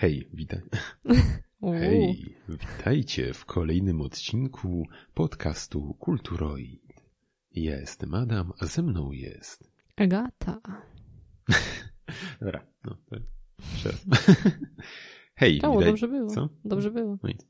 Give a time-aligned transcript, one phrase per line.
[0.00, 0.60] Hej, witaj.
[1.80, 6.82] Hej, witajcie w kolejnym odcinku podcastu Kulturoid.
[7.50, 9.72] Ja jestem Adam, a ze mną jest...
[9.96, 10.60] Agata.
[12.40, 13.16] Dobra, no to
[13.60, 14.06] jeszcze raz.
[15.40, 15.86] Hej, O, witaj.
[15.86, 16.30] dobrze było.
[16.30, 16.48] Co?
[16.64, 17.18] Dobrze było.
[17.22, 17.46] No nic.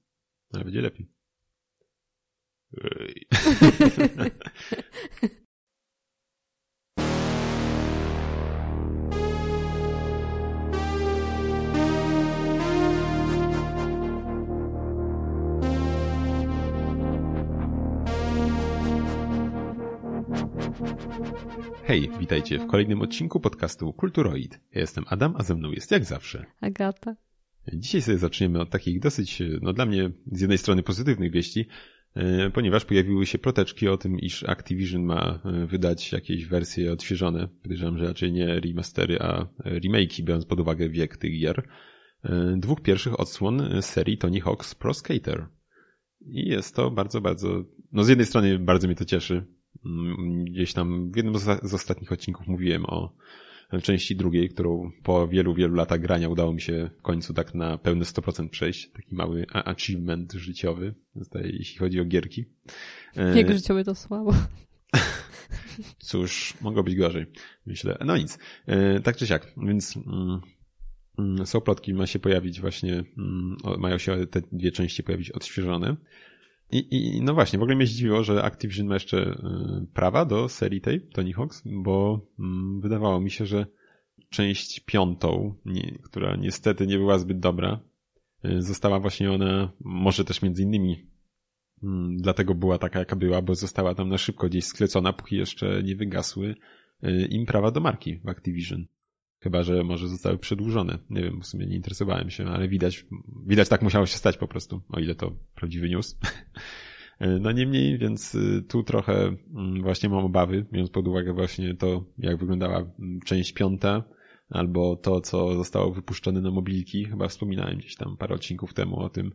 [0.53, 1.13] Ale będzie lepiej.
[21.85, 24.61] Hej, witajcie w kolejnym odcinku podcastu Kulturoid.
[24.75, 27.17] Ja jestem Adam, a ze mną jest jak zawsze Agata.
[27.73, 31.67] Dzisiaj sobie zaczniemy od takich dosyć, no dla mnie z jednej strony pozytywnych wieści,
[32.15, 37.49] e, ponieważ pojawiły się ploteczki o tym, iż Activision ma e, wydać jakieś wersje odświeżone.
[37.63, 41.69] Podejrzewam, że raczej nie remastery, a remake'i, biorąc pod uwagę wiek tych gier.
[42.25, 45.47] E, Dwóch pierwszych odsłon serii Tony Hawk's Pro Skater.
[46.21, 49.60] I jest to bardzo, bardzo, no z jednej strony bardzo mnie to cieszy.
[50.45, 53.13] Gdzieś tam w jednym z ostatnich odcinków mówiłem o
[53.83, 57.79] części drugiej, którą po wielu, wielu latach grania udało mi się w końcu tak na
[57.79, 58.91] pełne 100% przejść.
[58.91, 60.95] Taki mały achievement życiowy,
[61.45, 62.45] jeśli chodzi o gierki.
[63.17, 64.35] E, Jego życiowe to słabo.
[65.99, 67.27] Cóż, mogło być gorzej,
[67.67, 67.99] myślę.
[68.05, 70.41] No nic, e, tak czy siak, więc mm,
[71.19, 75.97] mm, są plotki, ma się pojawić właśnie, mm, mają się te dwie części pojawić odświeżone.
[76.73, 76.87] I,
[77.17, 80.81] I no właśnie, w ogóle mnie zdziwiło, że Activision ma jeszcze y, prawa do serii
[80.81, 83.67] tej Tony Hawk's, bo mm, wydawało mi się, że
[84.31, 87.81] część piątą, nie, która niestety nie była zbyt dobra,
[88.45, 91.07] y, została właśnie ona, może też między innymi
[91.83, 95.83] mm, dlatego była taka jaka była, bo została tam na szybko gdzieś sklecona, póki jeszcze
[95.83, 96.55] nie wygasły
[97.05, 98.87] y, im prawa do marki w Activision.
[99.41, 100.99] Chyba, że może zostały przedłużone.
[101.11, 103.07] Nie wiem, w sumie nie interesowałem się, ale widać,
[103.47, 106.17] widać tak musiało się stać po prostu, o ile to prawdziwy news.
[107.41, 112.05] No niemniej, więc y, tu trochę mm, właśnie mam obawy, biorąc pod uwagę właśnie to,
[112.19, 114.03] jak wyglądała mm, część piąta,
[114.51, 117.05] albo to, co zostało wypuszczone na mobilki.
[117.05, 119.33] Chyba wspominałem gdzieś tam parę odcinków temu o tym,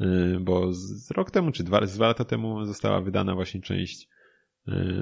[0.00, 4.08] y, bo z rok temu, czy dwa, z dwa lata temu została wydana właśnie część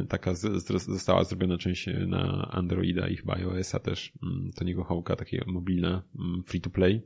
[0.08, 5.16] taka z, z, została zrobiona część na Androida i chyba iOS-a też mm, Tony'ego Hawka,
[5.16, 7.02] takie mobilne, mm, free to play.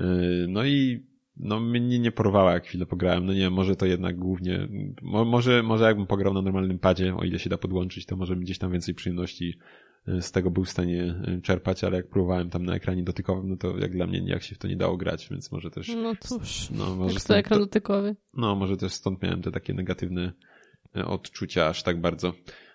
[0.00, 0.04] Y,
[0.48, 1.04] No i
[1.36, 3.26] no mnie nie porwała jak chwilę pograłem.
[3.26, 4.68] No nie wiem, może to jednak głównie,
[5.02, 8.36] mo, może, może jakbym pograł na normalnym padzie, o ile się da podłączyć, to może
[8.36, 9.58] gdzieś tam więcej przyjemności
[10.08, 13.48] y, z tego był w stanie y, czerpać, ale jak próbowałem tam na ekranie dotykowym,
[13.48, 15.88] no to jak dla mnie jak się w to nie dało grać, więc może też,
[16.02, 16.70] No cóż.
[16.70, 18.16] no może Jak to stąd, ekran dotykowy.
[18.34, 20.32] no może też stąd miałem te takie negatywne
[20.94, 22.34] odczucia aż tak bardzo.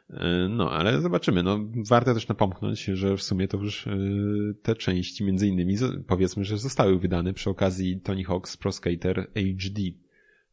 [0.09, 1.43] E, No, ale zobaczymy.
[1.43, 1.59] No,
[1.89, 3.97] warto też napomknąć, że w sumie to już e,
[4.61, 5.75] te części, między innymi,
[6.07, 9.81] powiedzmy, że zostały wydane przy okazji Tony Hawk's Pro Skater HD,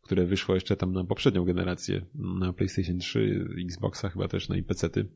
[0.02, 4.62] które wyszło jeszcze tam na poprzednią generację, na PlayStation 3, Xboxa chyba też, no i
[4.62, 5.08] PC-ty.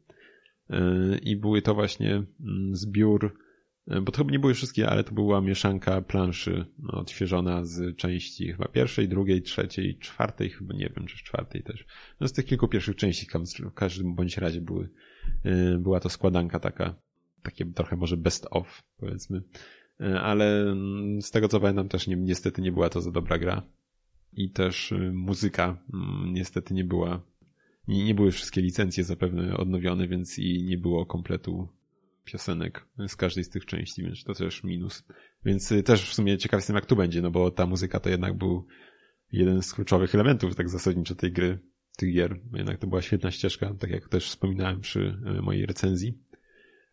[0.70, 3.34] E, I były to właśnie mm, zbiór
[4.02, 8.52] Bo to chyba nie były wszystkie, ale to była mieszanka planszy no, odświeżona z części
[8.52, 11.86] chyba pierwszej, drugiej, trzeciej, czwartej, chyba nie wiem, czy czwartej też.
[12.20, 13.26] No z tych kilku pierwszych części
[13.70, 14.88] w każdym bądź razie były,
[15.44, 16.94] e, była to składanka taka,
[17.42, 19.42] takie trochę może best of, powiedzmy.
[20.00, 23.38] E, Ale mm, z tego co pamiętam też nie, niestety nie była to za dobra
[23.38, 23.62] gra.
[24.32, 27.22] I też y, muzyka mm, niestety nie była,
[27.88, 31.68] nie, nie były wszystkie licencje zapewne odnowione, więc i nie było kompletu
[32.24, 35.04] piosenek z każdej z tych części, więc to też minus.
[35.44, 38.10] Więc y, też w sumie ciekaw jestem jak tu będzie, no bo ta muzyka to
[38.10, 38.66] jednak był
[39.32, 41.58] jeden z kluczowych elementów tak zasadniczo tej gry,
[41.96, 42.40] tych gier.
[42.52, 45.00] Jednak to była świetna ścieżka, tak jak też wspominałem przy
[45.38, 46.18] y, mojej recenzji,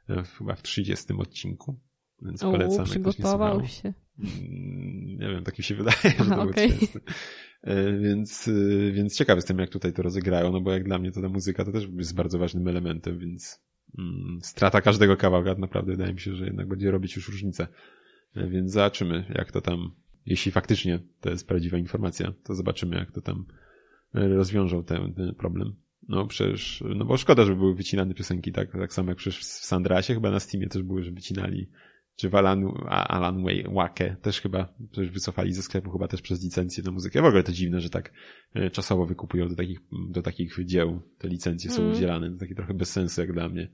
[0.10, 1.80] y, chyba w 30 odcinku.
[2.22, 3.94] Więc O, polecam, przygotował się.
[4.20, 6.72] Mm, Nie wiem, tak mi się wydaje, że to był okej.
[6.72, 7.00] 30.
[7.62, 8.50] E, Więc,
[8.94, 11.66] więc ciekaw jestem, jak tutaj to rozegrają, no bo jak dla mnie to ta muzyka
[11.66, 13.67] to też jest bardzo ważnym elementem, więc
[14.42, 17.68] strata każdego kawałka naprawdę wydaje mi się, że jednak będzie robić już różnicę.
[18.36, 19.92] E, Więc zobaczymy, jak to tam,
[20.26, 23.46] jeśli faktycznie to jest prawdziwa informacja, to zobaczymy, jak to tam
[24.16, 25.76] e, rozwiążą ten, ten problem.
[26.08, 29.44] No przecież, no bo szkoda, żeby były wycinane piosenki, tak, tak samo jak przecież w
[29.44, 31.70] Sandrasie, chyba na Steamie też były, że wycinali
[32.18, 33.44] czy w Alan, Alan
[33.74, 37.22] Wake też chyba też wycofali ze sklepu chyba też przez licencję na muzykę.
[37.22, 38.12] W ogóle to dziwne, że tak
[38.54, 39.80] e, czasowo wykupują do takich,
[40.10, 41.02] do takich dzieł.
[41.18, 41.94] Te licencje są Mm.
[41.94, 42.32] udzielane.
[42.32, 43.68] To takie trochę bez sensu jak dla mnie.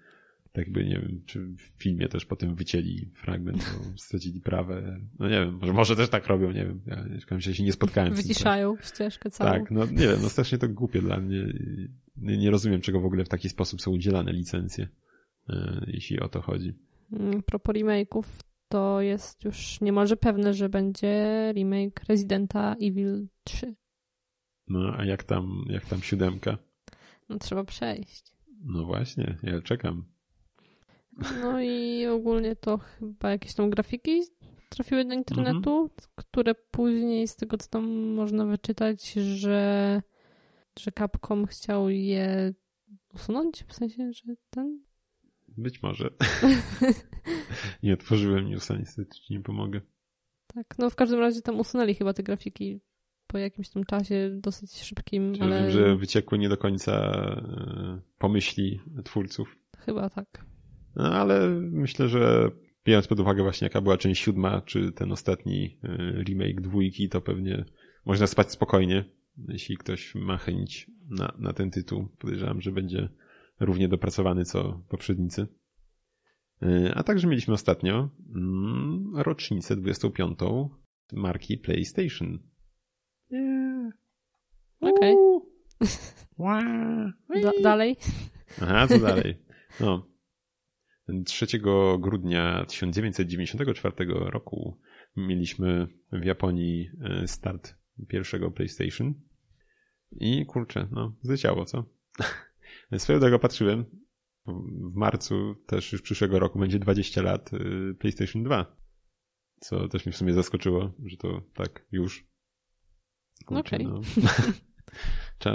[0.52, 5.00] Tak by, nie wiem, czy w filmie też potem wycięli fragment, bo stracili prawę.
[5.20, 6.82] No nie wiem, może, może też tak robią, nie wiem.
[7.30, 8.14] Ja się się nie spotkałem.
[8.14, 9.52] Wyciszają ścieżkę całą.
[9.52, 11.54] Tak, no nie wiem, no strasznie to głupie dla mnie.
[12.18, 14.88] Nie, nie rozumiem, czego w ogóle w taki sposób są udzielane licencje,
[15.50, 16.74] e, jeśli o to chodzi.
[17.20, 18.24] Mm, Propos remake'ów,
[18.68, 23.76] to jest już niemalże pewne, że będzie remake Residenta Evil 3.
[24.68, 26.58] No, a jak tam, jak tam siódemka?
[27.30, 28.34] No trzeba przejść.
[28.66, 30.06] No właśnie, ja czekam.
[31.42, 34.22] No i ogólnie to chyba jakieś tam grafiki
[34.70, 40.02] trafiły do internetu, które później z tego, co tam można wyczytać, że,
[40.80, 42.54] że Capcom chciał je
[43.14, 44.84] usunąć, w sensie, że ten...
[45.58, 46.10] Być może.
[47.84, 49.82] nie otworzyłem newsa, niestety ci nie pomogę.
[50.48, 52.80] Tak, no w każdym razie tam usunęli chyba te grafiki
[53.28, 55.62] po jakimś tam czasie dosyć szybkim, Czyli ale...
[55.62, 59.58] Wiem, że wyciekło nie do końca e, pomyśli twórców.
[59.78, 60.46] Chyba tak.
[60.96, 62.52] No ale myślę, że
[62.86, 67.22] biorąc pod uwagę właśnie jaka była część siódma, czy ten ostatni e, remake dwójki, to
[67.22, 67.66] pewnie
[68.06, 69.06] można spać spokojnie,
[69.48, 72.08] jeśli ktoś ma chęć na, na ten tytuł.
[72.20, 73.10] Podejrzewam, że będzie
[73.60, 75.48] równie dopracowany co poprzednicy.
[76.62, 80.40] E, a także mieliśmy ostatnio mm, rocznicę 25.
[81.14, 82.40] marki PlayStation.
[83.30, 83.94] Yeah.
[84.80, 85.16] Okej.
[85.16, 85.54] Okay.
[87.44, 87.96] Da dalej?
[88.62, 89.38] Aha, co dalej?
[89.80, 90.08] No.
[91.26, 91.46] 3
[92.00, 94.80] grudnia 1994 roku
[95.16, 97.76] mieliśmy w Japonii e, start
[98.08, 99.14] pierwszego PlayStation.
[100.12, 101.86] I kurczę, no, zleciało, co?
[102.98, 103.86] Swoją drogą patrzyłem,
[104.92, 108.78] w marcu też już przyszłego roku będzie 20 lat e, PlayStation 2.
[109.60, 112.28] Co też mnie w sumie zaskoczyło, że to tak już.
[113.46, 113.88] Kurczę, okay.
[113.88, 114.02] no.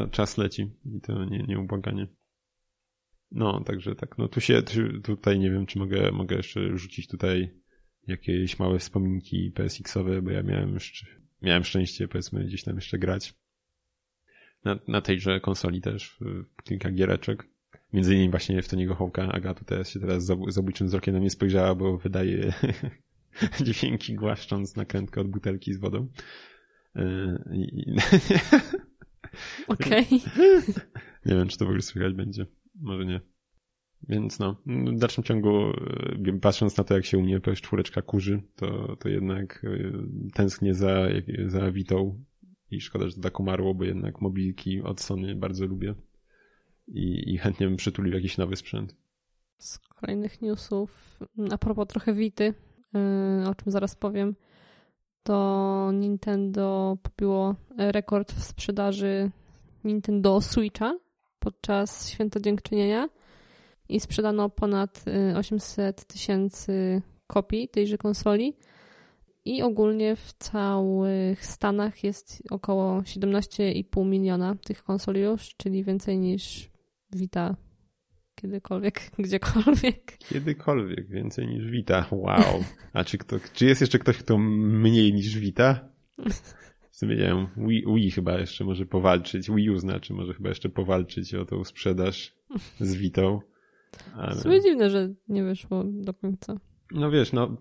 [0.11, 2.07] Czas leci i to nie, nieubłaganie.
[3.31, 4.63] No, także tak, no tu się,
[5.05, 7.61] tutaj nie wiem, czy mogę, mogę jeszcze rzucić tutaj
[8.07, 11.07] jakieś małe wspominki PSX-owe, bo ja miałem jeszcze,
[11.43, 13.35] miałem szczęście, powiedzmy, gdzieś tam jeszcze grać.
[14.65, 17.49] Na, na tejże konsoli też w kilka giereczek.
[17.93, 19.33] Między innymi właśnie w Toniego Hołka.
[19.33, 22.53] Agatu teraz się teraz z zabójczym wzrokiem na mnie spojrzała, bo wydaje
[23.65, 26.09] dźwięki głaszcząc nakrętkę od butelki z wodą.
[29.69, 30.07] Okej.
[30.07, 30.61] Okay.
[31.27, 32.47] nie wiem, czy to w ogóle słychać będzie
[32.81, 33.21] może nie.
[34.09, 35.73] Więc no, w dalszym ciągu,
[36.41, 39.67] patrząc na to, jak się u mnie PS4 kurzy, to, to jednak
[40.35, 41.09] tęsknię za,
[41.47, 42.25] za Witą
[42.71, 45.95] i szkoda, że tak umarło, bo jednak mobilki od Sony bardzo lubię
[46.89, 48.97] i, i chętnie bym przytulił jakiś nowy sprzęt.
[49.59, 51.19] Z kolejnych newsów,
[51.51, 52.55] a propos trochę Wity,
[53.47, 54.35] o czym zaraz powiem,
[55.23, 59.31] to Nintendo pobiło rekord w sprzedaży
[59.85, 60.99] Nintendo Switcha
[61.39, 63.09] podczas Święta Dziękczynienia
[63.89, 65.05] i sprzedano ponad
[65.37, 68.57] 800 tysięcy kopii tejże konsoli.
[69.49, 76.71] I ogólnie w całych Stanach jest około 17,5 miliona tych konsoli już, czyli więcej niż
[77.13, 77.57] Vita
[78.35, 80.19] kiedykolwiek, gdziekolwiek.
[80.19, 82.07] Kiedykolwiek, więcej niż Vita.
[82.11, 82.65] Wow.
[82.93, 85.89] A czy, kto, czy jest jeszcze ktoś, kto mniej niż Vita?
[86.91, 90.49] W sumie nie wiem, Wii, Wii chyba jeszcze może powalczyć, Wii U znaczy może chyba
[90.49, 92.35] jeszcze powalczyć o tą sprzedaż
[92.81, 93.41] z Vitą.
[94.15, 94.35] Ale...
[94.35, 96.61] W sumie dziwne, że nie wyszło do końca.
[96.93, 97.57] No wiesz, no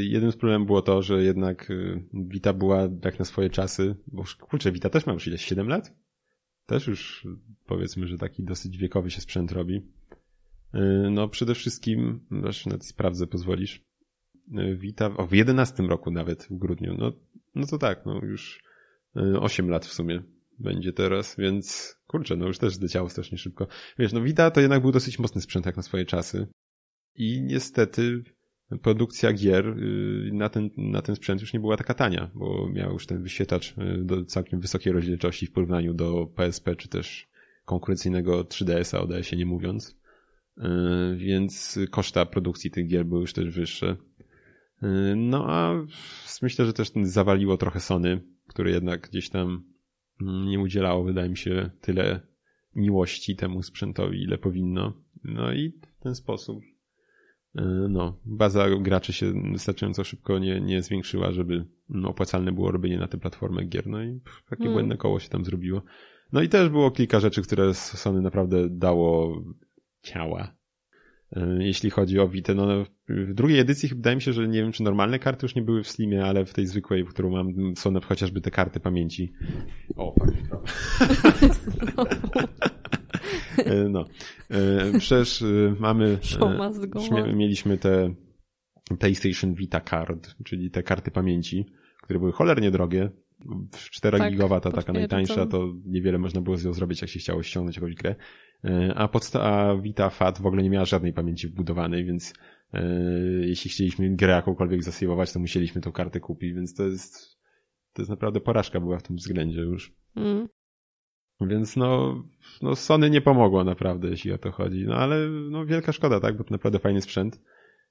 [0.00, 1.72] jednym z problemów było to, że jednak
[2.14, 5.96] Vita była jak na swoje czasy, bo kurczę, Vita też ma już ileś 7 lat?
[6.66, 7.26] Też już
[7.66, 9.82] powiedzmy, że taki dosyć wiekowy się sprzęt robi.
[11.10, 13.84] No przede wszystkim, zresztą nawet sprawdzę, pozwolisz.
[14.76, 17.12] Vita, o w 11 roku nawet w grudniu, no,
[17.54, 18.62] no to tak, no już
[19.40, 20.22] 8 lat w sumie
[20.58, 23.66] będzie teraz, więc kurczę, no już też zleciało strasznie szybko.
[23.98, 26.46] Wiesz, no Vita to jednak był dosyć mocny sprzęt jak na swoje czasy
[27.14, 28.22] i niestety
[28.82, 29.76] produkcja gier
[30.32, 33.74] na ten, na ten sprzęt już nie była taka tania, bo miał już ten wyświetlacz
[33.98, 37.28] do całkiem wysokiej rozdzielczości w porównaniu do PSP czy też
[37.64, 40.00] konkurencyjnego 3DS-a, o DS-ie nie mówiąc.
[41.16, 43.96] Więc koszta produkcji tych gier były już też wyższe.
[45.16, 45.86] No a
[46.42, 49.64] myślę, że też zawaliło trochę Sony, które jednak gdzieś tam
[50.20, 52.20] nie udzielało, wydaje mi się, tyle
[52.74, 54.92] miłości temu sprzętowi, ile powinno.
[55.24, 56.62] No i w ten sposób
[57.88, 63.08] no, baza graczy się wystarczająco szybko nie, nie zwiększyła, żeby no, opłacalne było robienie na
[63.08, 63.86] tę platformę gier.
[63.86, 64.74] No i takie mm.
[64.74, 65.82] błędne koło się tam zrobiło.
[66.32, 69.42] No i też było kilka rzeczy, które Sony naprawdę dało
[70.02, 70.56] ciała.
[71.58, 74.82] Jeśli chodzi o Vita, no w drugiej edycji wydaje mi się, że nie wiem, czy
[74.82, 77.90] normalne karty już nie były w Slimie, ale w tej zwykłej, w którą mam, są
[77.90, 79.32] na chociażby te karty pamięci.
[79.96, 80.14] O,
[83.90, 84.04] No.
[84.98, 85.44] Przecież
[85.78, 86.18] mamy.
[87.34, 88.14] Mieliśmy te
[88.98, 91.66] PlayStation Vita Card, czyli te karty pamięci,
[92.02, 93.10] które były cholernie drogie.
[93.72, 97.42] 4 tak, gigawata, taka najtańsza, to niewiele można było z nią zrobić, jak się chciało
[97.42, 98.14] ściągnąć jakąś grę.
[98.94, 102.34] A, podsta- a Vita FAT w ogóle nie miała żadnej pamięci wbudowanej, więc
[103.40, 107.38] jeśli chcieliśmy grę jakąkolwiek zasejwować, to musieliśmy tą kartę kupić, więc to jest,
[107.92, 109.94] to jest naprawdę porażka była w tym względzie już.
[110.16, 110.48] Mm.
[111.40, 112.22] Więc no,
[112.62, 114.84] no Sony nie pomogło naprawdę, jeśli o to chodzi.
[114.86, 116.36] No ale no wielka szkoda, tak?
[116.36, 117.40] Bo to naprawdę fajny sprzęt.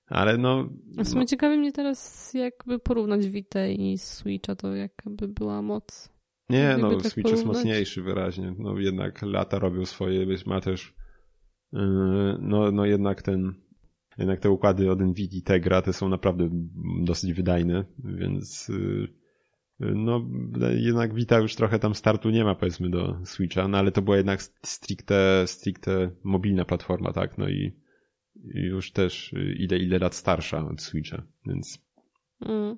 [0.08, 0.70] Ale no...
[0.98, 1.28] A w sumie no.
[1.28, 6.16] ciekawi mnie teraz jakby porównać Vita i Switcha, to jakaby była moc.
[6.50, 7.32] Nie, no tak Switch porównać?
[7.32, 8.56] jest mocniejszy wyraźnie.
[8.60, 10.96] No jednak lata robią swoje, ma też
[11.74, 13.54] yy, no, no jednak ten
[14.18, 16.50] jednak te układy od Nvidia Tegra te są naprawdę
[17.04, 19.08] dosyć wydajne, więc yy,
[19.80, 20.26] no
[20.76, 24.18] jednak Vita już trochę tam startu nie ma powiedzmy do Switcha, no ale to była
[24.18, 27.72] jednak stricte, stricte mobilna platforma, tak, no i
[28.54, 31.80] już też ile, ile lat starsza od Switcha, więc
[32.42, 32.78] mm.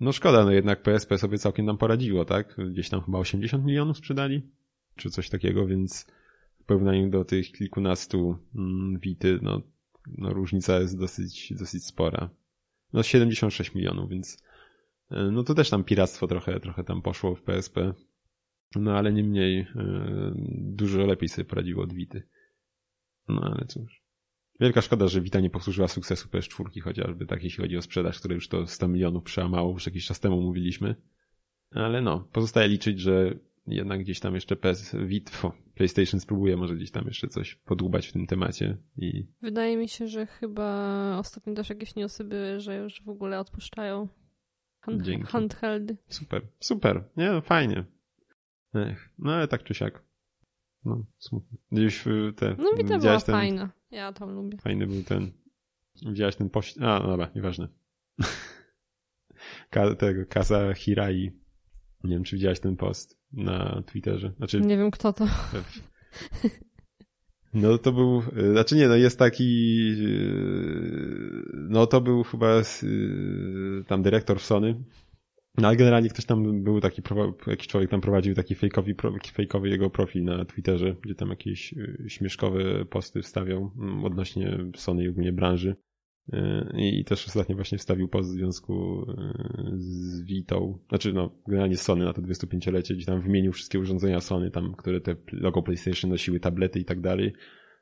[0.00, 3.96] no szkoda, no jednak PSP sobie całkiem nam poradziło, tak, gdzieś tam chyba 80 milionów
[3.96, 4.42] sprzedali,
[4.96, 6.06] czy coś takiego, więc
[6.60, 9.62] w porównaniu do tych kilkunastu mm, Wity, no,
[10.18, 12.30] no różnica jest dosyć, dosyć spora.
[12.92, 14.42] No 76 milionów, więc
[15.10, 17.94] no to też tam piractwo trochę, trochę tam poszło w PSP.
[18.76, 19.66] No ale niemniej e,
[20.58, 22.22] dużo lepiej sobie poradziło od Wity.
[23.28, 24.02] No ale cóż.
[24.60, 28.34] Wielka szkoda, że Vita nie posłużyła sukcesu PS4 chociażby, tak jeśli chodzi o sprzedaż, które
[28.34, 30.94] już to 100 milionów przełamało, już jakiś czas temu mówiliśmy.
[31.70, 33.34] Ale no, pozostaje liczyć, że
[33.66, 38.12] jednak gdzieś tam jeszcze PS Vita, PlayStation spróbuje może gdzieś tam jeszcze coś podłubać w
[38.12, 38.76] tym temacie.
[38.96, 39.26] I...
[39.42, 44.08] Wydaje mi się, że chyba ostatnio też jakieś newsy były, że już w ogóle odpuszczają
[44.80, 45.26] Hand, Dzięki.
[45.26, 45.92] Handheld.
[46.08, 47.04] Super, super.
[47.16, 47.84] Nie, no fajnie.
[48.74, 50.02] Ech, no ale tak czy siak.
[50.84, 51.58] No, smutno.
[51.72, 52.04] Gdzieś
[52.36, 52.56] te...
[52.58, 53.34] No Vita była ten...
[53.34, 53.70] fajna.
[53.90, 54.58] Ja tam lubię.
[54.58, 55.30] Fajny był ten...
[56.06, 56.78] Widziałaś ten pość...
[56.78, 57.68] A, no dobra, nieważne.
[59.70, 61.32] Ka tego Kaza Hirai.
[62.04, 64.32] Nie wiem, czy widziałaś ten post na Twitterze.
[64.36, 64.60] Znaczy...
[64.60, 65.26] Nie wiem, kto to.
[67.54, 69.44] No to był, y, znaczy nie, no jest taki,
[70.00, 74.84] y, no to był chyba y, tam dyrektor Sony,
[75.58, 77.02] no ale generalnie ktoś tam był taki,
[77.46, 78.94] jakiś człowiek tam prowadził taki fejkowy,
[79.32, 81.74] fejkowy jego profil na Twitterze, gdzie tam jakieś
[82.08, 85.76] śmieszkowe posty wstawiał mm, odnośnie Sony i ogólnie branży.
[86.74, 89.06] I też ostatnio właśnie wstawił post w związku
[89.76, 94.50] z Vitą, znaczy no, generalnie Sony na to 25-lecie, gdzie tam wymienił wszystkie urządzenia Sony,
[94.50, 97.32] tam, które te logo PlayStation nosiły, tablety i tak dalej.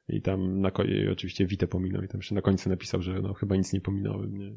[0.09, 3.35] I tam na i oczywiście Vita pominął i tam jeszcze na końcu napisał, że no
[3.35, 4.55] chyba nic nie pominąłem, nie?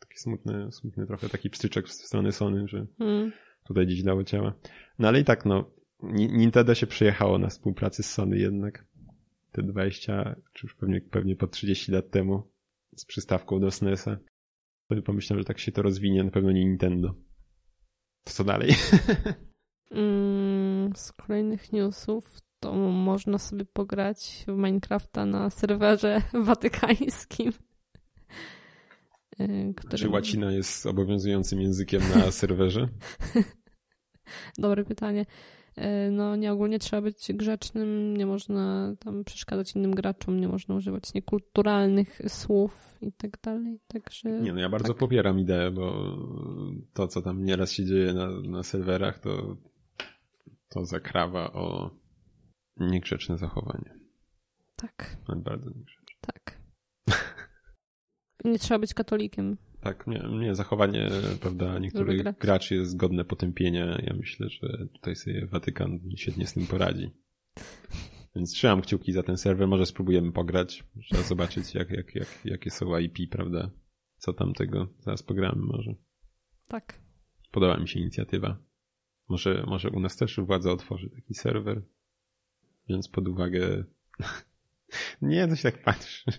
[0.00, 3.32] Taki smutny, smutny trochę taki pstryczek z strony Sony, że hmm.
[3.66, 4.54] tutaj gdzieś dało ciała.
[4.98, 5.70] No ale i tak no,
[6.12, 8.86] Nintendo się przyjechało na współpracy z Sony jednak
[9.52, 12.53] te 20, czy już pewnie, pewnie po 30 lat temu
[12.96, 14.16] z przystawką do SNESa.
[14.86, 17.14] Wtedy pomyślałem, że tak się to rozwinie, na pewno nie Nintendo.
[18.24, 18.70] To co dalej?
[19.90, 27.52] Mm, z kolejnych newsów to można sobie pograć w Minecrafta na serwerze watykańskim.
[29.38, 29.98] E, który...
[29.98, 32.88] Czy łacina jest obowiązującym językiem na serwerze?
[34.58, 35.26] Dobre pytanie.
[35.76, 40.74] E, no nie ogólnie trzeba być grzecznym, nie można tam przeszkadzać innym graczom, nie można
[40.74, 44.40] używać niekulturalnych słów i tak dalej, także...
[44.40, 44.96] Nie, no ja bardzo tak.
[44.96, 46.16] popieram ideę, bo
[46.92, 49.56] to, co tam nieraz się dzieje na, na serwerach, to,
[50.68, 51.90] to zakrawa o
[52.76, 53.94] niegrzeczne zachowanie.
[54.76, 55.16] Tak.
[55.36, 56.16] Bardzo niegrzeczne.
[56.20, 56.58] Tak.
[58.44, 59.56] nie trzeba być katolikiem.
[59.84, 61.10] Tak, nie, nie zachowanie,
[61.40, 63.98] prawda, niektórych graczy jest godne potępienia.
[64.02, 67.10] Ja myślę, że tutaj sobie Watykan świetnie z tym poradzi.
[68.36, 72.70] Więc trzymam kciuki za ten serwer, może spróbujemy pograć, trzeba zobaczyć jak, jak, jak, jakie
[72.70, 73.70] są IP, prawda,
[74.16, 75.94] co tam tego, zaraz pogramy może.
[76.68, 77.00] Tak.
[77.50, 78.56] Podoba mi się inicjatywa.
[79.28, 81.82] Może, może u nas też władza otworzy taki serwer,
[82.88, 83.84] biorąc pod uwagę...
[85.22, 86.24] nie, to się tak patrzy.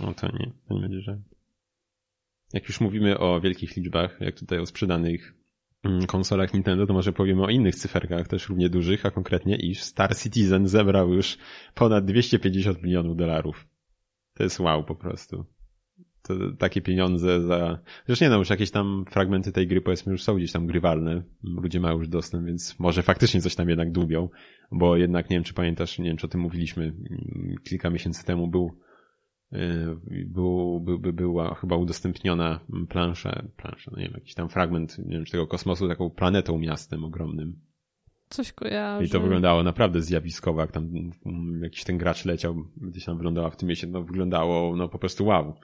[0.00, 1.33] No to nie, to nie będzie żal.
[2.54, 5.34] Jak już mówimy o wielkich liczbach, jak tutaj o sprzedanych
[5.84, 9.82] mm, konsolach Nintendo, to może powiemy o innych cyferkach też równie dużych, a konkretnie iż
[9.82, 11.38] Star Citizen zebrał już
[11.74, 13.66] ponad 250 milionów dolarów.
[14.34, 15.44] To jest wow po prostu.
[16.22, 17.78] To, takie pieniądze za...
[18.06, 21.22] Zresztą nie no, już jakieś tam fragmenty tej gry powiedzmy już są gdzieś tam grywalne.
[21.42, 24.28] Ludzie mają już dostęp, więc może faktycznie coś tam jednak dłubią,
[24.72, 28.24] bo jednak nie wiem czy pamiętasz, nie wiem czy o tym mówiliśmy mm, kilka miesięcy
[28.24, 28.83] temu był
[30.26, 35.16] był, by, by była chyba udostępniona plansza, plansza, no nie wiem, jakiś tam fragment, nie
[35.16, 37.60] wiem, czy tego kosmosu, taką planetą, miastem ogromnym.
[38.28, 39.04] Coś kojarzy.
[39.04, 40.90] I to wyglądało naprawdę zjawiskowo, jak tam
[41.26, 44.98] mm, jakiś ten gracz leciał, gdzieś tam wyglądała w tym mieście, no wyglądało no po
[44.98, 45.54] prostu wow.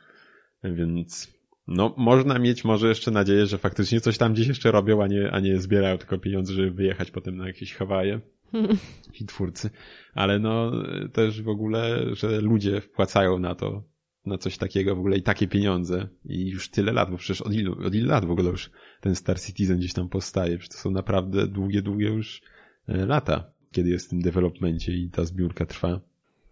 [0.64, 5.06] Więc no można mieć może jeszcze nadzieję, że faktycznie coś tam gdzieś jeszcze robią, a
[5.06, 8.20] nie, a nie zbierają tylko pieniądze, żeby wyjechać potem na jakieś Hawaje
[9.14, 9.70] ci twórcy.
[10.14, 10.72] Ale no
[11.12, 13.82] też w ogóle, że ludzie wpłacają na to
[14.26, 17.54] na coś takiego w ogóle i takie pieniądze i już tyle lat, bo przecież od
[17.54, 20.82] ilu, od ilu lat w ogóle już ten Star Citizen gdzieś tam powstaje, przecież to
[20.82, 22.42] są naprawdę długie, długie już
[22.88, 26.00] e, lata, kiedy jest w tym developmencie i ta zbiórka trwa,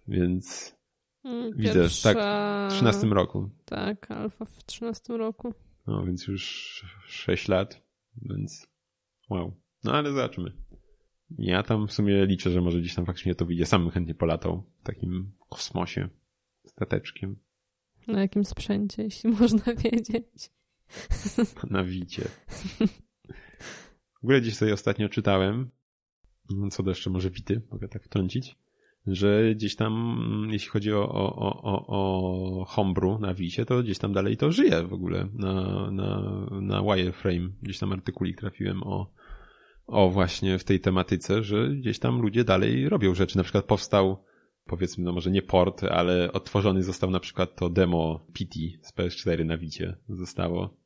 [0.09, 0.78] więc
[1.25, 2.14] Mm, widzę, Pierwsza...
[2.14, 2.19] tak
[2.71, 3.50] w 13 roku.
[3.64, 5.55] Tak, alfa w 13 roku.
[5.87, 7.83] No, więc już 6 lat,
[8.23, 8.69] więc
[9.31, 9.57] wow.
[9.85, 10.52] No ale zobaczymy.
[11.30, 13.66] Ja tam w sumie liczę, że może gdzieś tam faktycznie to wyjdzie.
[13.66, 16.08] Sam chętnie polatał w takim kosmosie
[16.66, 17.37] stateczkiem
[18.06, 20.50] Na jakim sprzęcie, jeśli można wiedzieć.
[21.70, 22.23] na wicie.
[24.20, 25.70] W ogóle gdzieś sobie ostatnio czytałem,
[26.70, 28.56] co do jeszcze może wity, mogę tak wtrącić,
[29.06, 33.99] że gdzieś tam, jeśli chodzi o, o, o, o, o homebrew na wicie, to gdzieś
[33.99, 36.20] tam dalej to żyje w ogóle na, na,
[36.61, 37.50] na wireframe.
[37.62, 39.11] Gdzieś tam artykulik trafiłem o,
[39.88, 43.37] o właśnie w tej tematyce, że gdzieś tam ludzie dalej robią rzeczy.
[43.37, 44.25] Na przykład powstał,
[44.66, 49.45] powiedzmy, no może nie port, ale odtworzony został na przykład to demo PT z PS4
[49.45, 49.97] na Wicie.
[50.09, 50.76] Zostało.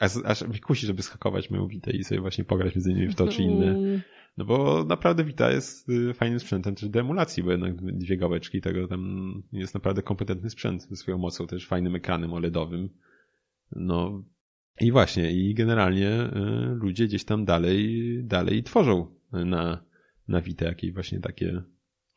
[0.00, 3.14] Aż, aż mi kusi, żeby schakować moją Witę i sobie właśnie pograć między innymi w
[3.14, 4.00] to czy inne.
[4.36, 8.60] No bo naprawdę Vita jest y, fajnym sprzętem też do emulacji, bo jednak dwie gałeczki
[8.60, 12.88] tego tam jest naprawdę kompetentny sprzęt ze swoją mocą, też fajnym ekranem OLEDowym.
[13.72, 14.22] No
[14.80, 16.30] i właśnie, i generalnie y,
[16.74, 19.84] ludzie gdzieś tam dalej, dalej tworzą na,
[20.28, 21.62] na Vita jakieś właśnie takie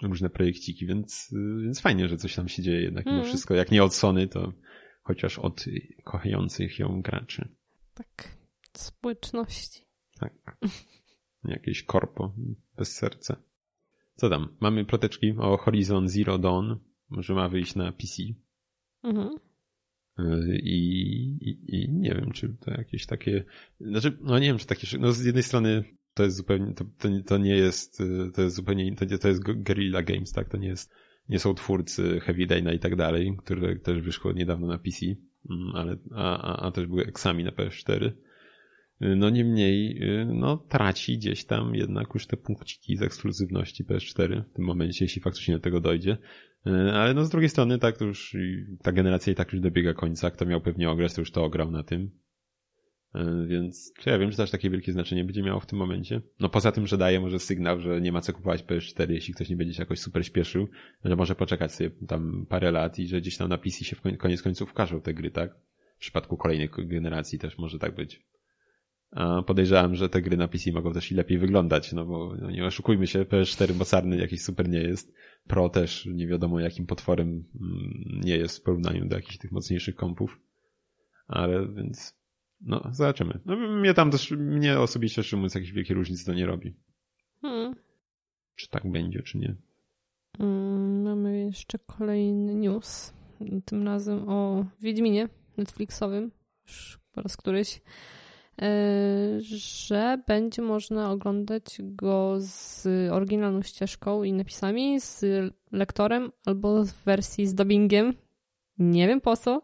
[0.02, 3.28] różne projekciki, więc, y, więc fajnie, że coś tam się dzieje jednak mimo Mm.
[3.30, 3.56] wszystko.
[3.56, 4.54] Jak nie od Sony, to
[5.02, 5.66] chociaż od
[6.04, 7.50] kochających ją graczy.
[7.94, 8.38] Tak,
[8.74, 9.86] społeczności.
[10.20, 10.58] Tak.
[11.44, 12.36] Jakieś korpo
[12.78, 13.42] bez serca.
[14.16, 14.58] Co tam?
[14.60, 16.74] Mamy ploteczki o Horizon Zero Dawn,
[17.18, 18.24] że ma wyjść na PC.
[19.04, 19.30] Mhm.
[20.20, 20.78] Yy, I,
[21.50, 23.44] i, I nie wiem, czy to jakieś takie.
[23.82, 24.98] Znaczy, no nie wiem, czy takie.
[25.00, 25.84] No z jednej strony
[26.14, 26.74] to jest zupełnie.
[26.74, 28.00] To, to, to nie jest.
[28.00, 28.96] yy, To jest zupełnie.
[28.96, 30.50] To, to jest Guerrilla Games, tak?
[30.50, 30.92] To nie jest.
[31.30, 35.76] Nie są twórcy Heavy Raina i tak dalej, które też wyszło niedawno na PC, mm,
[35.76, 38.12] ale, a, a, a też były eksami na PS4.
[39.02, 44.54] No niemniej, y, no traci gdzieś tam jednak już te punkciki z ekskluzywności PS4 w
[44.54, 46.18] tym momencie, jeśli faktycznie do tego dojdzie.
[46.68, 48.38] Y, Ale no z drugiej strony tak to już
[48.84, 50.32] ta generacja i tak już dobiega końca.
[50.32, 52.12] Kto miał pewnie ograć, to już to ograł na tym.
[53.16, 56.22] Y, Więc czy ja wiem, czy też takie wielkie znaczenie będzie miało w tym momencie.
[56.40, 59.50] No poza tym, że daje może sygnał, że nie ma co kupować PS4, jeśli ktoś
[59.50, 60.68] nie będzie się jakoś super śpieszył,
[61.06, 64.18] że może poczekać sobie tam parę lat i że gdzieś tam na PC się w
[64.18, 65.56] koniec końców ukażą te gry, tak?
[65.96, 68.30] W przypadku kolejnej generacji też może tak być.
[69.12, 72.52] A podejrzewam, że te gry na PC mogą też i lepiej wyglądać, no bo no
[72.52, 75.14] nie oszukujmy się, PS4 mocarny jakiś super nie jest.
[75.48, 77.44] Pro też nie wiadomo jakim potworem mm,
[78.24, 80.40] nie jest w porównaniu do jakichś tych mocniejszych kompów.
[81.28, 82.20] Ale więc,
[82.62, 83.40] no zobaczymy.
[83.46, 86.76] No mnie tam też, mnie osobiście szczerze mówiąc jakiejś wielkiej różnicy to nie robi.
[87.42, 87.76] Hmm.
[88.56, 89.56] Czy tak będzie, czy nie.
[90.40, 93.14] Mm, Mamy jeszcze kolejny news.
[93.66, 96.32] Tym razem o Wiedźminie Netflixowym.
[96.68, 97.82] Już po raz któryś.
[98.62, 105.26] E, Że będzie można oglądać go z oryginalną ścieżką i napisami, z
[105.72, 108.14] lektorem albo w wersji z dubbingiem.
[108.78, 109.62] Nie wiem po co.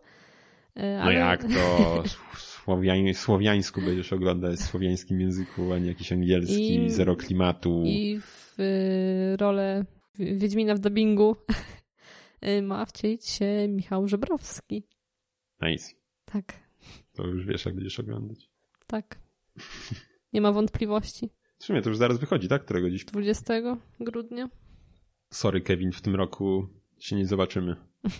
[0.76, 2.04] E, No ale- jak to
[2.38, 7.84] słowiań, słowiańsku będziesz oglądać, w słowiańskim języku, a nie jakiś angielski, I- zero klimatu.
[7.86, 11.36] I w y, rolę Wi- Wiedźmina w dubbingu
[12.48, 14.84] y, ma wcielić się Michał Żebrowski.
[15.62, 15.96] Nice.
[16.26, 16.54] Tak,
[17.14, 18.50] To już wiesz, jak będziesz oglądać.
[18.88, 19.20] Tak.
[20.34, 21.30] Nie ma wątpliwości.
[21.58, 22.66] W sumie to już zaraz wychodzi, tak?
[22.66, 23.06] Którego dziś?
[23.06, 23.54] 20
[24.00, 24.50] grudnia.
[25.30, 26.68] Sorry, Kevin, w tym roku
[27.00, 27.76] się nie zobaczymy.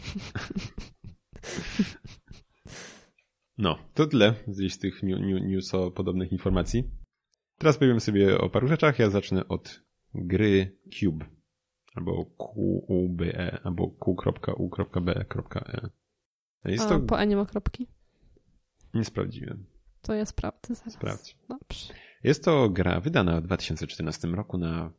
[3.58, 6.84] No, to tyle z tych new, new, news podobnych informacji.
[7.58, 9.00] Teraz powiem sobie o paru rzeczach.
[9.00, 9.82] Ja zacznę od
[10.14, 11.26] gry Cube.
[11.96, 15.26] Albo QUBE, albo Q.U.B.E.
[16.66, 17.00] Jest A to...
[17.00, 17.88] po E nie ma kropki?
[18.94, 19.66] Nie sprawdziłem.
[20.06, 20.94] To ja sprawdzę zaraz.
[20.94, 21.38] Sprawdź.
[21.50, 21.94] Dobrze.
[22.24, 24.94] Jest to gra wydana w 2014 roku na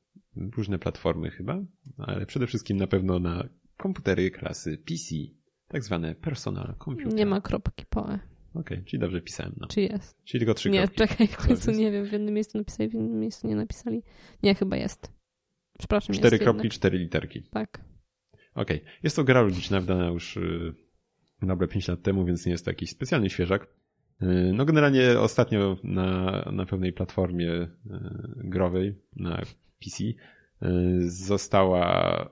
[0.57, 1.61] różne platformy chyba,
[1.99, 5.15] ale przede wszystkim na pewno na komputery klasy PC,
[5.69, 7.15] tak zwane personal computer.
[7.15, 8.19] Nie ma kropki po E.
[8.55, 9.55] Okej, czyli dobrze pisałem.
[9.57, 9.67] No.
[9.67, 10.25] Czy jest?
[10.25, 10.97] Czyli tylko trzy nie, kropki.
[10.97, 12.05] czekaj, w końcu nie wiem.
[12.07, 14.03] W jednym miejscu napisali, w innym miejscu nie napisali.
[14.43, 15.13] Nie, chyba jest.
[15.79, 16.73] Przepraszam, Cztery kropki, jednak.
[16.73, 17.43] cztery literki.
[17.51, 17.85] Tak.
[18.55, 18.85] Okej.
[19.03, 20.39] Jest to gra logiczna, wydana już
[21.43, 23.69] dobre 5 lat temu, więc nie jest to jakiś specjalny świeżak.
[24.21, 27.69] Yy, No generalnie ostatnio na, na pewnej platformie yy,
[28.37, 29.43] growej, na
[29.85, 30.17] PC, yy,
[31.11, 32.29] została,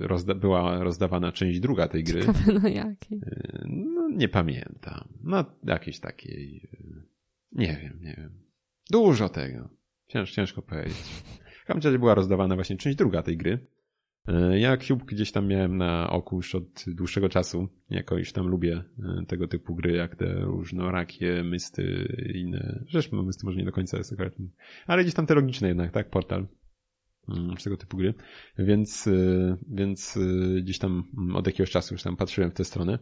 [0.00, 2.20] rozda była rozdawana część druga tej gry.
[2.20, 3.20] Ciekawe na jakiej.
[3.64, 5.08] No nie pamiętam.
[5.24, 6.68] No jakiejś takiej,
[7.52, 8.30] nie wiem, nie wiem.
[8.90, 9.68] Dużo tego.
[10.08, 11.22] Cięż, ciężko powiedzieć.
[11.62, 13.66] W każdym razie była rozdawana właśnie część druga tej gry.
[14.28, 17.68] E, ja Cube gdzieś tam miałem na oku już od dłuższego czasu.
[17.90, 22.84] Jako już tam lubię e, tego typu gry, jak te różnorakie, mysty i inne.
[22.90, 24.32] Zresztą mysty może nie do końca jest akurat.
[24.86, 26.10] Ale gdzieś tam te logiczne jednak, tak?
[26.10, 26.46] Portal.
[27.28, 28.14] Mm, tego typu gry.
[28.58, 30.18] Więc, e, więc
[30.62, 32.98] gdzieś tam od jakiegoś czasu już tam patrzyłem w tę stronę.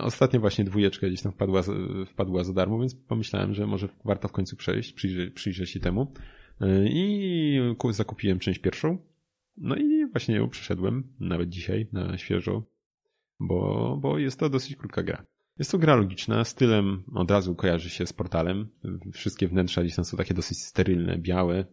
[0.00, 1.62] Ostatnio właśnie dwójeczka gdzieś tam wpadła,
[2.06, 6.12] wpadła za darmo, więc pomyślałem, że może warto w końcu przejść, przyjrzeć, przyjrzeć się temu.
[6.84, 7.58] I
[7.90, 8.98] zakupiłem część pierwszą
[9.56, 12.62] no i właśnie ją przeszedłem, nawet dzisiaj, na świeżo,
[13.40, 15.26] bo, bo jest to dosyć krótka gra.
[15.58, 18.68] Jest to gra logiczna, stylem od razu kojarzy się z portalem.
[19.12, 21.64] Wszystkie wnętrza gdzieś tam są takie dosyć sterylne, białe,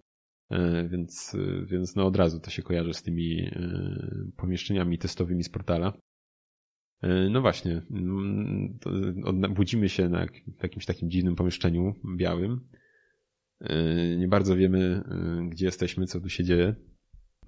[0.49, 5.49] e, więc, więc no od razu to się kojarzy z tymi e, pomieszczeniami testowymi z
[5.49, 5.93] portala.
[7.01, 8.79] E, no właśnie, mm,
[9.55, 10.27] budzimy się na
[10.63, 12.67] jakimś takim dziwnym pomieszczeniu białym.
[14.17, 15.03] Nie bardzo wiemy,
[15.49, 16.75] gdzie jesteśmy, co tu się dzieje.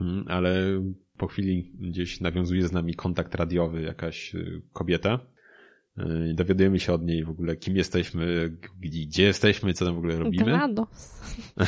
[0.01, 0.81] Mm, ale
[1.17, 5.19] po chwili gdzieś nawiązuje z nami kontakt radiowy jakaś y, kobieta.
[5.97, 10.17] Y, dowiadujemy się od niej w ogóle, kim jesteśmy, gdzie jesteśmy, co tam w ogóle
[10.17, 10.45] robimy.
[10.45, 11.21] GLaDOS.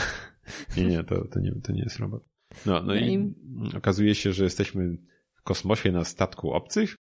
[0.77, 2.23] nie, nie, to, to, nie, to nie jest robot.
[2.65, 3.33] No, no i
[3.77, 4.97] okazuje się, że jesteśmy
[5.33, 6.95] w kosmosie na statku obcych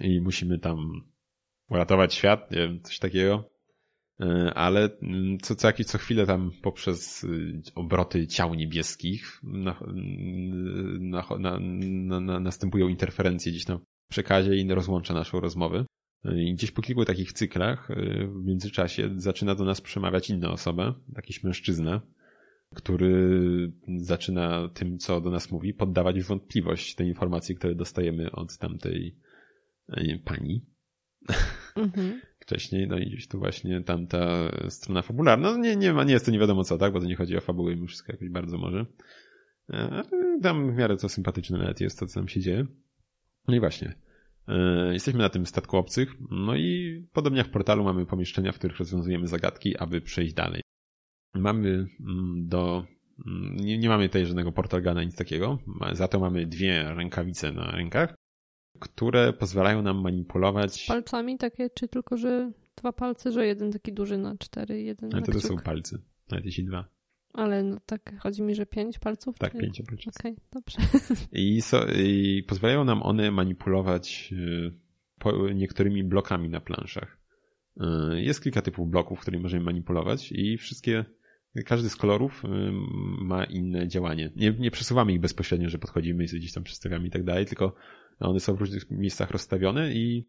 [0.00, 0.78] i musimy tam
[1.70, 3.50] uratować świat, nie wiem, coś takiego.
[4.20, 9.80] E, ale mm, co, co, jakiś, co chwilę tam poprzez y, obroty ciał niebieskich na,
[11.00, 11.58] na,
[12.20, 15.84] na, następują interferencje gdzieś na przekazie i rozłącza naszą rozmowę.
[16.24, 17.94] E, I gdzieś po kilku takich cyklach e,
[18.26, 22.00] w międzyczasie zaczyna do nas przemawiać inna osoba, jakiś mężczyzna,
[22.74, 28.58] który zaczyna tym, co do nas mówi, poddawać w wątpliwość te informacje, które dostajemy od
[28.58, 29.16] tamtej
[30.24, 30.66] pani.
[31.76, 36.12] Mhm wcześniej, no i gdzieś tu właśnie tamta strona fabularna, no nie, nie ma, nie
[36.12, 38.28] jest to nie wiadomo co, tak, bo to nie chodzi o fabułę i wszystko jakoś
[38.28, 38.86] bardzo może.
[39.68, 40.04] Ale
[40.42, 42.66] tam w miarę co sympatyczne nawet jest to, co tam się dzieje.
[43.48, 43.94] No i właśnie.
[44.48, 48.58] E, jesteśmy na tym statku obcych, no i podobnie jak w portalu mamy pomieszczenia, w
[48.58, 50.62] których rozwiązujemy zagadki, aby przejść dalej.
[51.34, 52.84] Mamy mm, do
[53.26, 55.58] mm, nie, nie mamy tutaj żadnego portalgana, nic takiego.
[55.92, 58.14] Za to mamy dwie rękawice na rękach,
[58.78, 60.86] które pozwalają nam manipulować.
[60.86, 65.22] Palcami takie, czy tylko, że dwa palce, że jeden taki duży na cztery, jeden Ale
[65.22, 65.98] to, to są palce,
[66.30, 66.88] nawet jeśli dwa.
[67.32, 69.38] Ale no tak, chodzi mi, że pięć palców?
[69.38, 69.58] Tak, czy...
[69.58, 70.14] pięć palców.
[70.20, 70.78] Okej, okay, dobrze.
[71.32, 74.34] I, so, I pozwalają nam one manipulować
[75.22, 77.18] y, niektórymi blokami na planszach.
[77.76, 81.04] Y, jest kilka typów bloków, którymi możemy manipulować i wszystkie,
[81.64, 82.48] każdy z kolorów y,
[83.24, 84.30] ma inne działanie.
[84.36, 87.74] Nie, nie przesuwamy ich bezpośrednio, że podchodzimy i gdzieś tam przestawiamy i tak dalej, tylko
[88.20, 90.28] one są w różnych miejscach rozstawione i,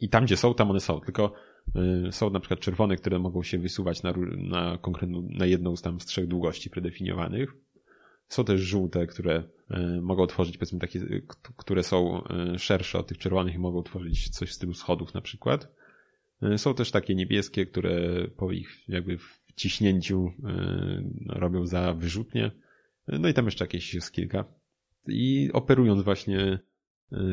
[0.00, 1.00] i tam, gdzie są, tam one są.
[1.00, 1.32] Tylko
[2.08, 5.82] y, są na przykład czerwone, które mogą się wysuwać na, na konkretną, na jedną z
[5.82, 7.54] tam z trzech długości predefiniowanych.
[8.28, 11.00] Są też żółte, które y, mogą tworzyć, powiedzmy, takie,
[11.56, 12.22] które są
[12.54, 15.76] y, szersze od tych czerwonych i mogą tworzyć coś w stylu schodów na przykład.
[16.56, 20.32] Są też takie niebieskie, które po ich jakby wciśnięciu
[21.26, 22.50] robią za wyrzutnie.
[23.08, 24.44] No i tam jeszcze jakieś jest kilka.
[25.08, 26.58] I operując właśnie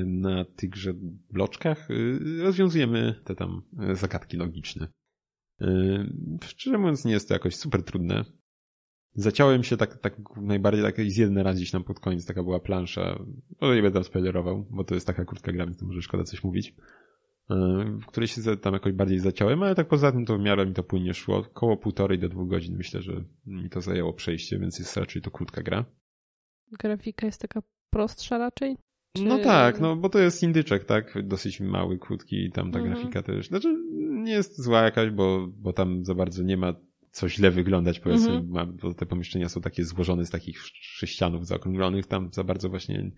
[0.05, 0.93] na tychże
[1.29, 3.61] bloczkach y, rozwiązujemy te tam
[3.93, 4.87] zagadki logiczne.
[5.61, 5.67] Y,
[6.43, 8.25] szczerze mówiąc, nie jest to jakoś super trudne.
[9.15, 12.59] Zaciąłem się tak, tak najbardziej tak z jeden raz gdzieś tam pod koniec, taka była
[12.59, 13.19] plansza.
[13.61, 16.43] Może nie będę spoilerował, bo to jest taka krótka gra, więc to może szkoda coś
[16.43, 16.69] mówić.
[16.69, 16.73] Y,
[18.01, 20.73] w której się tam jakoś bardziej zaciąłem, ale tak poza tym to w miarę mi
[20.73, 21.37] to płynnie szło.
[21.37, 25.31] Około półtorej do dwóch godzin myślę, że mi to zajęło przejście, więc jest raczej to
[25.31, 25.85] krótka gra.
[26.79, 28.77] Grafika jest taka prostsza raczej?
[29.17, 29.23] Czy...
[29.23, 31.27] No tak, no bo to jest indyczek, tak?
[31.27, 32.95] Dosyć mały, krótki i tam ta mhm.
[32.95, 33.47] grafika też.
[33.47, 33.77] Znaczy
[34.23, 36.73] nie jest zła jakaś, bo, bo tam za bardzo nie ma
[37.11, 38.77] co źle wyglądać, powiedzmy, mhm.
[38.81, 43.11] bo te pomieszczenia są takie złożone z takich sześcianów zaokrąglonych, tam za bardzo właśnie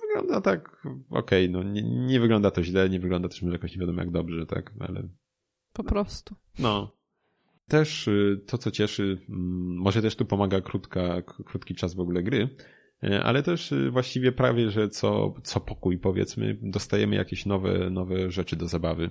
[0.00, 3.74] wygląda tak okej, okay, no nie, nie wygląda to źle, nie wygląda też może jakoś
[3.74, 5.08] nie wiadomo jak dobrze, tak, ale...
[5.72, 6.34] Po prostu.
[6.58, 6.96] No.
[7.68, 12.22] Też y, to, co cieszy, mm, może też tu pomaga krótka, krótki czas w ogóle
[12.22, 12.48] gry,
[13.22, 18.56] ale też y, właściwie prawie, że co, co pokój powiedzmy, dostajemy jakieś nowe, nowe rzeczy
[18.56, 19.10] do zabawy.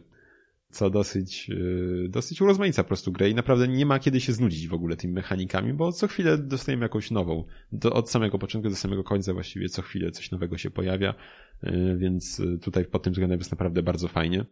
[0.70, 4.68] Co dosyć, y, dosyć urozmaica po prostu grę i naprawdę nie ma kiedy się znudzić
[4.68, 7.44] w ogóle tymi mechanikami, bo co chwilę dostajemy jakąś nową.
[7.72, 11.16] Do, od samego początku do samego końca właściwie co chwilę coś nowego się pojawia,
[11.64, 14.46] e, więc y, tutaj pod tym względem jest naprawdę bardzo fajnie.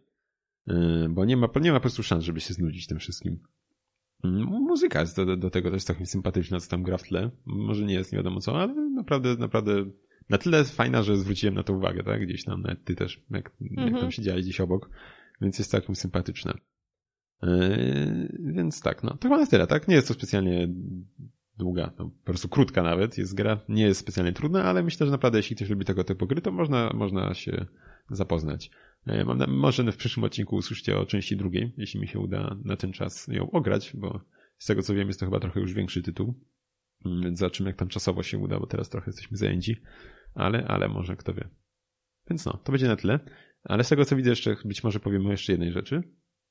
[0.68, 3.38] E, bo nie ma, nie ma po prostu szans, żeby się znudzić tym wszystkim.
[4.24, 7.30] Muzyka jest do, do tego też takim sympatyczna, co tam gra w tle.
[7.46, 9.84] Może nie jest nie wiadomo co, ale naprawdę, naprawdę
[10.28, 12.26] na tyle fajna, że zwróciłem na to uwagę, tak?
[12.26, 13.92] Gdzieś tam, nawet ty też, jak, mhm.
[13.92, 14.90] jak tam siedziałeś gdzieś obok,
[15.40, 16.54] więc jest taką sympatyczna.
[17.42, 19.88] Yy, więc tak, no, to chyba na tyle, tak?
[19.88, 20.68] Nie jest to specjalnie
[21.58, 23.60] długa, no, po prostu krótka nawet jest gra.
[23.68, 26.52] Nie jest specjalnie trudna, ale myślę, że naprawdę jeśli ktoś lubi tego typu gry, to
[26.52, 27.66] można, można się
[28.10, 28.70] zapoznać.
[29.06, 32.56] E, mam na, może w przyszłym odcinku usłyszycie o części drugiej, jeśli mi się uda
[32.64, 34.20] na ten czas ją ograć, bo
[34.58, 36.34] z tego co wiem jest to chyba trochę już większy tytuł.
[37.04, 39.76] Mm, więc zobaczymy jak tam czasowo się uda, bo teraz trochę jesteśmy zajęci.
[40.34, 41.48] Ale, ale może kto wie.
[42.30, 43.20] Więc no, to będzie na tyle.
[43.64, 46.02] Ale z tego co widzę jeszcze, być może powiem o jeszcze jednej rzeczy.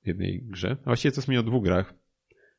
[0.05, 0.77] Jednej grze.
[0.81, 1.93] A właściwie co mi o dwóch grach.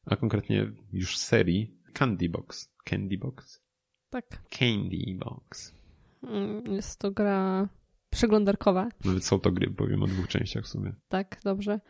[0.06, 2.74] A konkretnie już serii Candy Box.
[2.84, 3.64] Candy Box?
[4.10, 4.42] Tak.
[4.58, 5.74] Candy Box.
[6.22, 7.68] Mm, jest to gra
[8.14, 8.88] przeglądarkowa.
[9.04, 10.92] Nawet są to gry, powiem o dwóch częściach w sumie.
[11.08, 11.80] Tak, dobrze.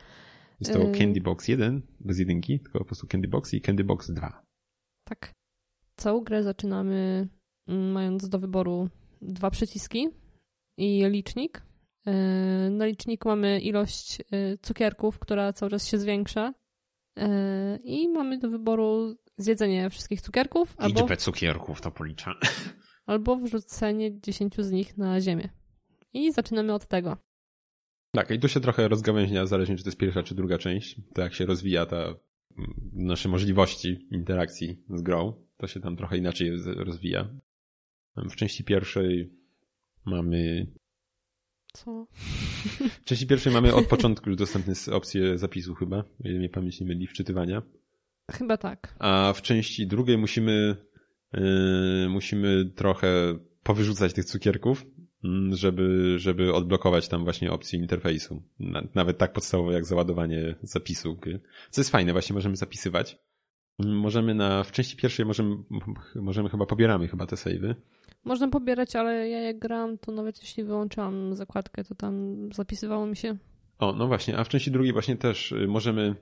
[0.60, 3.84] Jest to y- Candy Box 1, bez jedynki, tylko po prostu Candy Box i Candy
[3.84, 4.42] Box 2.
[5.04, 5.32] Tak.
[5.96, 7.28] Całą grę zaczynamy
[7.68, 8.88] mm, mając do wyboru
[9.22, 10.08] dwa przyciski
[10.78, 11.62] i licznik.
[12.08, 16.54] Y, na liczniku mamy ilość y, cukierków, która cały czas się zwiększa.
[17.84, 20.76] I mamy do wyboru zjedzenie wszystkich cukierków.
[20.80, 22.34] Liczbę albo, cukierków to policza.
[23.06, 25.48] Albo wrzucenie 10 z nich na ziemię.
[26.14, 27.16] I zaczynamy od tego.
[28.10, 30.96] Tak, i tu się trochę rozgałęźnia, zależnie czy to jest pierwsza czy druga część.
[31.14, 32.18] To jak się rozwija ta mm,
[32.92, 37.28] nasze możliwości interakcji z grą, to się tam trochę inaczej rozwija.
[38.16, 39.32] W części pierwszej
[40.04, 40.66] mamy.
[41.72, 42.06] Co?
[43.00, 46.80] W części pierwszej mamy od początku już dostępne opcje zapisu chyba, o ile mnie pamięć
[46.80, 47.62] nie myli, wczytywania.
[48.30, 48.96] Chyba tak.
[48.98, 50.76] A w części drugiej musimy
[51.32, 54.86] yy, musimy trochę powyrzucać tych cukierków,
[55.50, 58.42] żeby, żeby odblokować tam właśnie opcje interfejsu.
[58.94, 61.18] Nawet tak podstawowe jak załadowanie zapisu.
[61.70, 63.18] Co jest fajne, właśnie możemy zapisywać.
[63.78, 65.56] Mm, możemy na, w części pierwszej możemy,
[66.14, 67.74] możemy chyba pobieramy chyba te savey.
[68.24, 73.16] Można pobierać, ale ja jak gram, to nawet jeśli wyłączałam zakładkę, to tam zapisywało mi
[73.16, 73.36] się.
[73.78, 76.14] O, no właśnie, a w części drugiej właśnie też y, możemy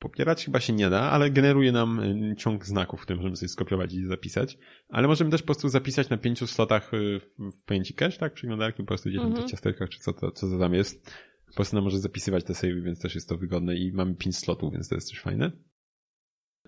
[0.00, 3.94] Popierać chyba się nie da, ale generuje nam y, ciąg znaków, który możemy sobie skopiować
[3.94, 4.58] i zapisać.
[4.88, 8.32] Ale możemy też po prostu zapisać na pięciu slotach y, w pamięci cache, tak?
[8.32, 9.46] Przeglądarki po prostu gdzieś tam mm -hmm.
[9.46, 11.14] w ciasterkach, czy co to, co to tam jest.
[11.46, 14.36] Po prostu nam może zapisywać te save, więc też jest to wygodne i mamy pięć
[14.36, 15.52] slotów, więc to jest też fajne.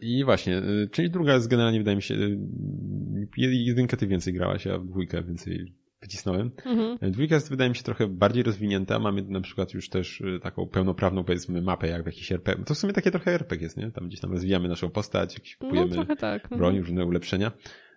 [0.00, 2.16] I właśnie, y, część druga jest generalnie, wydaje mi się,
[3.36, 6.50] jedynkę ty więcej grałaś, a dwójkę więcej wycisnąłem.
[6.66, 7.12] Mhm.
[7.12, 8.98] Dwójka jest, wydaje mi się, trochę bardziej rozwinięta.
[8.98, 12.64] Mamy na przykład już też y, taką pełnoprawną, powiedzmy, mapę, jak w jakiś RPG.
[12.64, 13.90] To w sumie takie trochę RPG jest, nie?
[13.90, 16.42] Tam gdzieś tam rozwijamy naszą postać, jakieś no, kupujemy no, tak.
[16.42, 16.58] Mhm.
[16.58, 17.52] broń, różne ulepszenia.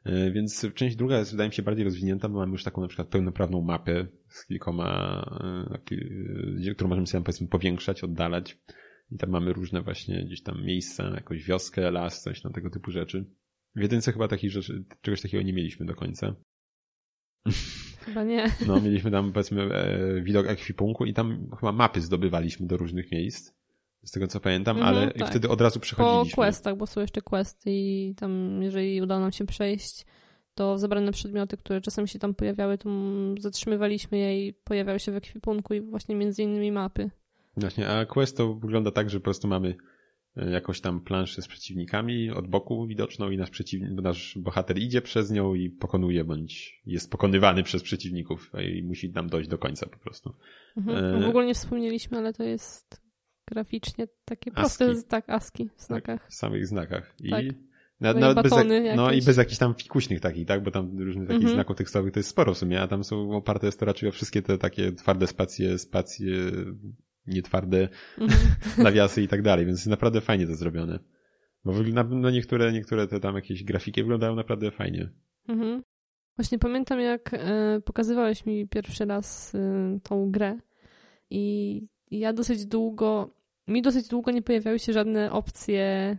[0.08, 2.88] Y, więc część druga jest, wydaje mi się, bardziej rozwinięta, bo mamy już taką na
[2.88, 5.26] przykład pełnoprawną mapę z kilkoma,
[6.76, 8.58] którą możemy sobie, powiedzmy, powiększać, oddalać.
[9.12, 12.92] I tam mamy różne właśnie gdzieś tam miejsca, jakąś wioskę, las, coś na tego typu
[12.92, 13.26] rzeczy.
[13.76, 16.36] W jedynce chyba takich rzeczy, czegoś takiego nie mieliśmy do końca.
[18.06, 18.52] Chyba nie.
[18.68, 23.54] No, mieliśmy tam powiedzmy e, widok ekwipunku i tam chyba mapy zdobywaliśmy do różnych miejsc.
[24.04, 25.30] Z tego co pamiętam, mhm, ale tak.
[25.30, 26.32] wtedy od razu przechodziliśmy.
[26.32, 30.06] Po questach, bo są jeszcze questy i tam jeżeli udało nam się przejść,
[30.56, 32.90] to zebrane przedmioty, które czasem się tam pojawiały, to
[33.40, 37.10] zatrzymywaliśmy je i pojawiały się w ekwipunku i właśnie między innymi mapy.
[37.58, 39.76] Właśnie, a quest to wygląda tak, że po prostu mamy
[40.36, 45.32] jakąś tam planszę z przeciwnikami od boku widoczną i nasz, przeciwnik, nasz bohater idzie przez
[45.32, 49.98] nią i pokonuje, bądź jest pokonywany przez przeciwników i musi nam dojść do końca po
[49.98, 50.34] prostu.
[50.78, 51.24] Mhm.
[51.24, 53.02] W ogóle nie wspomnieliśmy, ale to jest
[53.48, 55.08] graficznie takie proste, aski.
[55.08, 56.22] tak, aski w znakach.
[56.22, 57.16] Tak, w samych znakach.
[57.24, 57.46] I tak.
[58.00, 58.54] Nawet bez,
[58.96, 60.64] no i bez jakichś tam fikuśnych takich, tak?
[60.64, 61.54] Bo tam różnych takich mhm.
[61.54, 64.12] znaków tekstowych to jest sporo w sumie, a tam są oparte jest to raczej o
[64.12, 66.36] wszystkie te takie twarde spacje, spacje
[67.28, 68.40] nietwarde mhm.
[68.86, 71.00] nawiasy i tak dalej, więc jest naprawdę fajnie to zrobione.
[71.66, 71.74] Bo
[72.10, 75.10] no niektóre, niektóre te tam jakieś grafiki wyglądają naprawdę fajnie.
[75.48, 75.84] Mhm.
[76.38, 80.58] Właśnie pamiętam, jak e, pokazywałeś mi pierwszy raz e, tą grę
[81.30, 83.36] i ja dosyć długo,
[83.68, 86.18] mi dosyć długo nie pojawiały się żadne opcje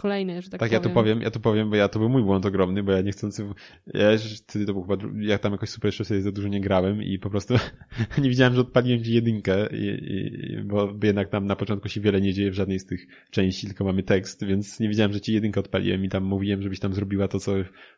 [0.00, 0.72] kolejny, że tak, tak powiem.
[0.72, 3.00] ja tu powiem, ja tu powiem, bo ja to był mój błąd ogromny, bo ja
[3.00, 3.46] niechcący,
[3.86, 4.08] ja
[4.48, 7.18] wtedy to był chyba, ja tam jakoś super jeszcze sobie za dużo nie grałem i
[7.18, 7.54] po prostu
[8.22, 12.20] nie widziałem, że odpaliłem ci jedynkę, i, i, bo jednak tam na początku się wiele
[12.20, 15.32] nie dzieje w żadnej z tych części, tylko mamy tekst, więc nie widziałem, że ci
[15.32, 17.52] jedynkę odpaliłem i tam mówiłem, żebyś tam zrobiła to, co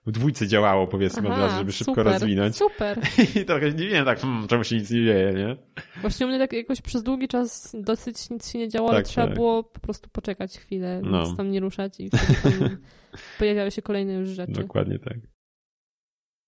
[0.07, 2.57] w dwójce działało, powiedzmy Aha, od razu, żeby szybko super, rozwinąć.
[2.57, 2.99] Super.
[3.43, 5.57] I trochę nie wiem, tak, hmm, czemu się nic nie dzieje, nie?
[6.01, 9.05] Właśnie u mnie tak jakoś przez długi czas dosyć nic się nie działo, tak, ale
[9.05, 9.37] trzeba tak.
[9.37, 11.23] było po prostu poczekać chwilę, no.
[11.23, 12.77] nic tam nie ruszać i wtedy tam
[13.39, 14.53] pojawiały się kolejne już rzeczy.
[14.53, 15.19] Dokładnie tak.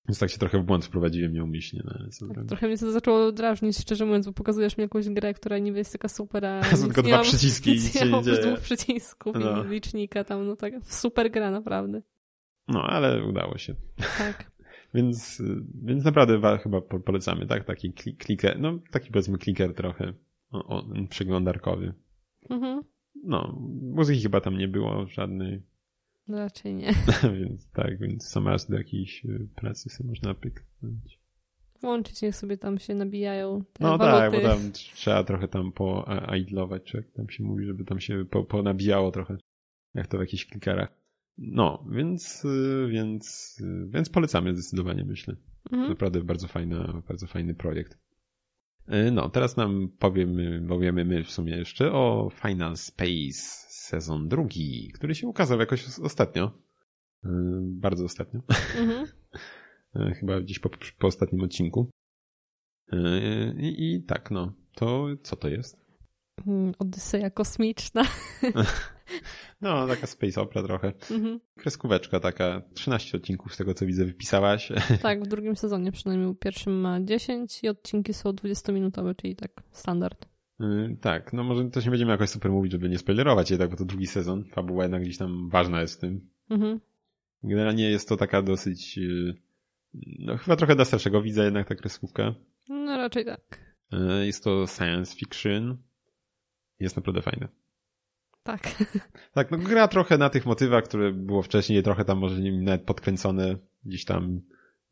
[0.08, 1.82] Więc tak się trochę w błąd wprowadziłem nieumyślnie.
[2.20, 5.58] No, tak, trochę mnie to zaczęło drażnić, szczerze mówiąc, bo pokazujesz mi jakąś grę, która
[5.58, 9.64] niby jest taka super, a są tylko dwa przyciski i nic nie dwóch przycisków no.
[9.64, 12.02] i licznika tam, no tak, super gra naprawdę.
[12.68, 13.74] No, ale udało się.
[14.18, 14.50] Tak.
[14.94, 15.42] więc,
[15.84, 17.64] więc naprawdę chyba polecamy, tak?
[17.64, 20.12] Taki kliker, no taki powiedzmy kliker trochę
[20.50, 21.94] o, o, przeglądarkowy.
[22.50, 22.82] Mhm.
[23.14, 23.58] No,
[23.92, 25.62] muzyki chyba tam nie było żadnej.
[26.28, 26.92] Raczej nie.
[27.40, 31.18] więc tak, więc sama do jakiejś y, pracy sobie można pyknąć.
[31.80, 34.18] Włączyć, niech sobie tam się nabijają te No waluty.
[34.38, 38.24] tak, bo tam trzeba trochę tam poidlować, czy jak tam się mówi, żeby tam się
[38.30, 39.36] po, ponabijało trochę,
[39.94, 41.04] jak to w jakichś klikerach.
[41.38, 45.36] No, więc, y, więc, y, więc polecamy zdecydowanie, myślę.
[45.72, 45.88] Mhm.
[45.90, 47.98] Naprawdę bardzo fajna, bardzo fajny projekt.
[48.88, 54.90] Y, No, teraz nam powiemy, powiemy my w sumie jeszcze o Final Space sezon drugi,
[54.94, 56.58] który się ukazał jakoś os- ostatnio.
[57.24, 57.28] Y,
[57.62, 58.40] Bardzo ostatnio.
[58.80, 59.06] Mhm.
[59.96, 61.90] Y, Chyba gdzieś po, po ostatnim odcinku.
[63.58, 64.52] I, I tak, no.
[64.74, 65.83] To co to jest?
[66.46, 68.02] Mm, Odyseja kosmiczna.
[69.60, 70.92] No, taka space opera trochę.
[71.10, 71.40] Mhm.
[71.56, 72.62] Kreskóweczka taka.
[72.74, 74.72] 13 odcinków z tego co widzę wypisałaś.
[75.02, 76.34] Tak, w drugim sezonie przynajmniej.
[76.34, 80.26] W pierwszym ma 10 i odcinki są 20-minutowe, czyli tak standard.
[80.60, 83.76] Y, Tak, no może też nie będziemy jakoś super mówić, żeby nie spoilerować jednak, bo
[83.76, 84.44] to drugi sezon.
[84.44, 86.30] Fabuła jednak gdzieś tam ważna jest w tym.
[86.50, 86.80] Mhm.
[87.42, 89.34] Generalnie jest to taka dosyć, y,
[90.18, 92.34] no chyba trochę dla starszego widza jednak ta kreskówka.
[92.68, 93.58] No raczej tak.
[93.92, 95.78] Y, Jest to science fiction.
[96.80, 97.48] Jest naprawdę fajne.
[98.42, 98.68] Tak.
[99.32, 102.82] Tak, no gra trochę na tych motywach, które było wcześniej, trochę tam może nim nawet
[102.82, 104.40] podkręcone gdzieś tam.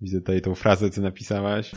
[0.02, 1.72] Widzę tutaj tą frazę, co napisałaś.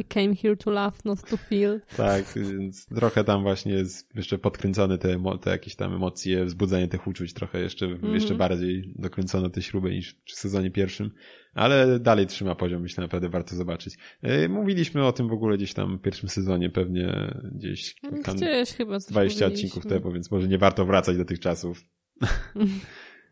[0.00, 1.80] I came here to laugh, not to feel.
[1.96, 7.06] Tak, więc trochę tam właśnie jest jeszcze podkręcone te, te jakieś tam emocje, wzbudzanie tych
[7.06, 8.14] uczuć, trochę jeszcze, Mhm.
[8.14, 11.10] jeszcze bardziej dokręcono te śruby niż w sezonie pierwszym,
[11.54, 13.94] ale dalej trzyma poziom, myślę, naprawdę warto zobaczyć.
[14.22, 18.72] Yy, Mówiliśmy o tym w ogóle gdzieś tam w pierwszym sezonie, pewnie gdzieś kilka, Gdzieś
[18.72, 19.46] chyba coś 20 powiedzieliśmy.
[19.46, 21.80] odcinków temu, więc może nie warto wracać do tych czasów.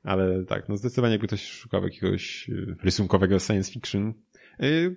[0.03, 4.15] Ale tak, no zdecydowanie jakby ktoś szukał jakiegoś y, rysunkowego science fiction,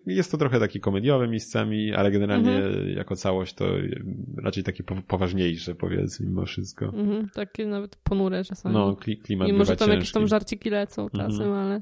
[0.05, 2.89] jest to trochę takie komediowe miejscami, ale generalnie Mhm.
[2.89, 4.03] jako całość to y,
[4.43, 6.85] raczej takie po- poważniejsze powiedzmy mimo wszystko.
[6.85, 8.75] Mhm, takie nawet ponure czasami.
[8.75, 11.31] No, kli- klimat Mimo, że bywa tam jakieś ciężki, tam żarciki lecą Mhm.
[11.31, 11.81] czasem, ale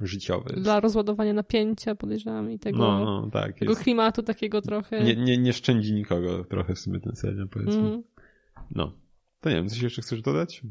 [0.00, 0.54] życiowy.
[0.60, 3.58] dla rozładowania napięcia podejrzewam i tego, No, no, tak.
[3.58, 3.82] tego Jest.
[3.82, 5.04] klimatu takiego trochę.
[5.04, 7.80] Nie, nie, nie szczędzi nikogo trochę w sumie ten serial, powiedzmy.
[7.80, 8.02] Mhm.
[8.70, 8.92] No.
[9.40, 10.62] To nie wiem, coś jeszcze chcesz dodać?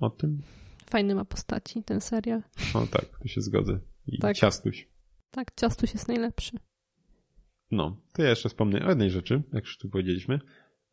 [0.00, 0.42] O tym?
[0.90, 2.42] Fajny ma postaci ten serial.
[2.74, 3.78] O tak, tu się zgodzę.
[4.06, 4.36] I Tak.
[4.36, 4.88] ciastuś.
[5.30, 6.56] Tak, Ciastuś jest najlepszy.
[7.70, 10.40] No, to ja jeszcze wspomnę o jednej rzeczy, jak już tu powiedzieliśmy.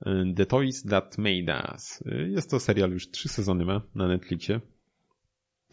[0.08, 2.02] Y, The Toys That Made Us.
[2.02, 4.60] Y, Jest to serial, już trzy sezony ma na Netflixie.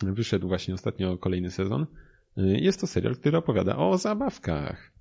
[0.02, 1.86] Wyszedł właśnie ostatnio kolejny sezon.
[2.38, 4.92] Y, Jest to serial, który opowiada o zabawkach.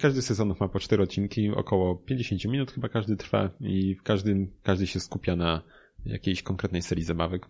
[0.00, 4.52] Każdy sezon ma po cztery odcinki, około 50 minut chyba każdy trwa i w każdym,
[4.62, 5.62] każdy się skupia na
[6.04, 7.46] jakiejś konkretnej serii zabawek.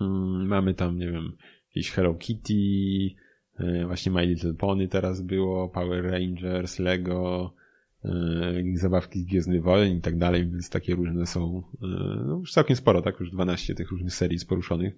[0.00, 1.36] Mm, Mamy tam, nie wiem,
[1.68, 3.22] jakieś Hello Kitty, E,
[3.86, 7.54] Właśnie My Little Pony teraz było, Power Rangers, Lego,
[8.04, 8.10] e,
[8.74, 11.86] zabawki z Gwiezdny Wojen i tak dalej, więc takie różne są, e,
[12.26, 13.20] no już całkiem sporo, tak?
[13.20, 14.94] Już 12 tych różnych serii jest poruszonych.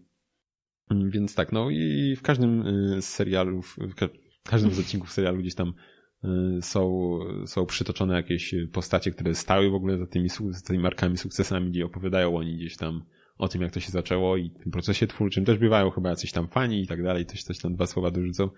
[0.91, 4.09] Mm, Więc tak, no i w każdym e, z serialów, w ka-
[4.45, 5.73] w każdym z odcinków serialu gdzieś tam
[6.25, 6.29] e,
[6.63, 11.71] są, są przytoczone jakieś postacie, które stały w ogóle za tymi, za tymi markami, sukcesami,
[11.71, 13.05] gdzie opowiadają oni gdzieś tam
[13.39, 15.45] o tym, jak to się zaczęło i tym procesie twórczym.
[15.45, 18.49] Też bywają chyba jacyś tam fani i tak dalej, coś, coś tam dwa słowa dorzucą.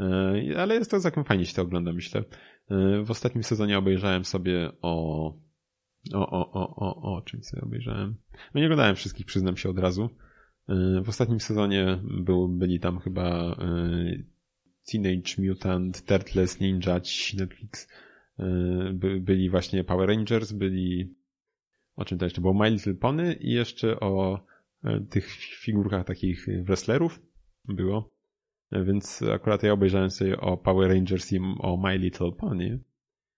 [0.00, 2.24] E, Ale jest to całkiem fajnie się to ogląda, myślę.
[2.70, 5.34] E, W ostatnim sezonie obejrzałem sobie o...
[6.14, 8.16] O, o, o, o, o czym sobie obejrzałem?
[8.54, 10.10] No nie oglądałem wszystkich, przyznam się od razu.
[10.68, 13.56] E, W ostatnim sezonie był, byli tam chyba
[14.92, 17.00] Teenage Mutant, Turtles, Ninja,
[17.38, 17.88] Netflix.
[18.94, 21.14] By, byli właśnie Power Rangers, byli
[21.96, 22.54] o czym to jeszcze było?
[22.54, 24.44] My Little Pony i jeszcze o
[24.84, 25.28] e, tych
[25.64, 27.22] figurkach takich wrestlerów
[27.64, 28.10] było.
[28.72, 32.80] E, Więc akurat ja obejrzałem sobie o Power Rangers i o My Little Pony.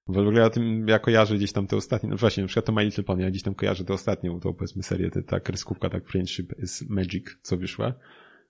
[0.08, 2.72] W ogóle ja tym ja kojarzę gdzieś tam te ostatnie, no właśnie, na przykład to
[2.72, 5.90] My Little Pony, ja gdzieś tam kojarzę tę ostatnią, tą powiedzmy serię, te, ta kreskówka,
[5.90, 7.94] tak Friendship is Magic, co wyszła.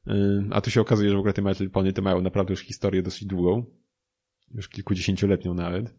[0.07, 0.15] E,
[0.51, 2.61] A tu się okazuje, że w ogóle te My Little Pony te mają naprawdę już
[2.61, 3.65] historię dosyć długą.
[4.55, 5.95] Już kilkudziesięcioletnią nawet.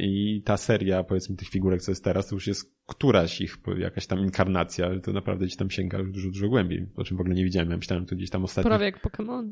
[0.00, 4.06] I ta seria, powiedzmy, tych figurek, co jest teraz, to już jest któraś ich, jakaś
[4.06, 7.20] tam inkarnacja, ale to naprawdę gdzieś tam sięga już dużo, dużo głębiej, o czym w
[7.20, 7.70] ogóle nie widziałem.
[7.70, 9.50] Ja myślałem, że to gdzieś tam ostatnich, Prawie jak Pokémon.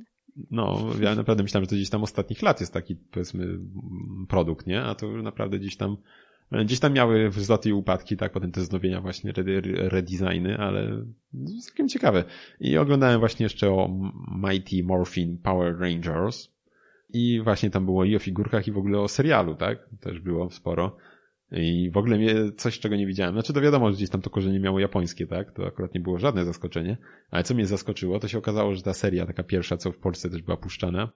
[0.51, 3.58] no, ja naprawdę myślałem, że to gdzieś tam ostatnich lat jest taki, powiedzmy,
[4.29, 4.83] produkt, nie?
[4.83, 5.96] A to już naprawdę gdzieś tam,
[6.52, 8.33] gdzieś tam miały wzloty i upadki, tak?
[8.33, 11.04] Potem te znowienia właśnie, re- re- redesigny, ale
[11.65, 12.25] całkiem ciekawe.
[12.60, 13.90] I oglądałem właśnie jeszcze o
[14.42, 16.56] Mighty Morphin Power Rangers,
[17.13, 19.79] i właśnie tam było i o figurkach, i w ogóle o serialu, tak?
[20.00, 20.96] Też było sporo.
[21.53, 23.35] I w ogóle mnie coś, czego nie widziałem.
[23.35, 25.53] Znaczy to wiadomo, że gdzieś tam to korzenie miało japońskie, tak?
[25.53, 26.97] To akurat nie było żadne zaskoczenie.
[27.31, 30.31] Ale co mnie zaskoczyło, to się okazało, że ta seria, taka pierwsza, co w Polsce
[30.31, 31.13] też była puszczana,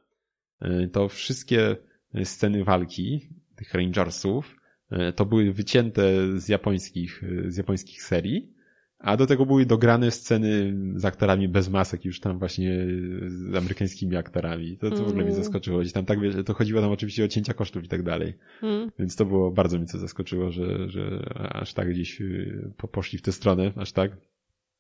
[0.63, 1.77] y, to wszystkie
[2.25, 4.57] sceny walki tych Rangersów
[4.93, 6.03] y, to były wycięte
[6.41, 8.60] z japońskich, y, z japońskich serii
[9.01, 12.87] A do tego były dograne sceny z aktorami bez masek, już tam właśnie
[13.27, 14.77] z amerykańskimi aktorami.
[14.79, 15.45] To, to w ogóle mnie Mm.
[15.45, 15.81] zaskoczyło.
[15.81, 18.35] Gdzieś tam tak, wiesz, to chodziło tam oczywiście o cięcia kosztów i tak dalej.
[18.63, 18.91] Mm.
[18.99, 23.19] Więc to było bardzo mi to zaskoczyło, że, że aż tak gdzieś y, po- poszli
[23.19, 24.17] w tę stronę, aż tak.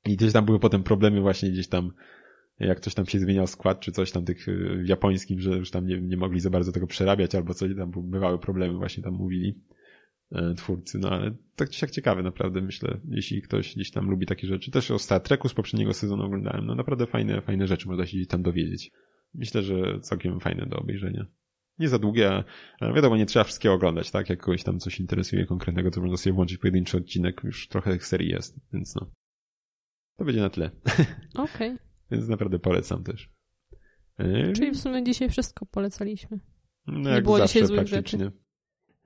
[0.06, 1.92] I gdzieś tam były potem problemy właśnie gdzieś tam,
[2.58, 5.70] jak coś tam się zmieniał skład, czy coś tam tych y, w japońskim, że już
[5.70, 9.14] tam nie, nie mogli za bardzo tego przerabiać, albo coś tam bywały problemy właśnie tam
[9.14, 9.54] mówili
[10.56, 14.46] twórcy, no ale tak czy siak ciekawe naprawdę, myślę, jeśli ktoś gdzieś tam lubi takie
[14.46, 14.70] rzeczy.
[14.70, 18.16] Też o Star Treku z poprzedniego sezonu oglądałem, no naprawdę fajne, fajne rzeczy można się
[18.16, 18.90] gdzieś tam dowiedzieć.
[19.34, 21.26] Myślę, że całkiem fajne do obejrzenia.
[21.78, 22.30] Nie za długie,
[22.80, 24.30] a- wiadomo, nie trzeba wszystkiego oglądać, tak?
[24.30, 28.06] Jak kogoś tam coś interesuje konkretnego, to można sobie włączyć pojedynczy odcinek, już trochę tych
[28.06, 29.10] serii jest, więc no.
[30.16, 30.70] To będzie na tle,
[31.34, 31.76] Okej.
[32.10, 33.30] więc naprawdę polecam też.
[34.18, 36.40] E, Czyli w sumie dzisiaj wszystko polecaliśmy.
[36.86, 38.30] no, nie było zawsze dzisiaj złych praktycznie.